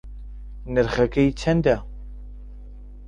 نرخەکەی 0.73 1.29
چەندە 1.39 1.75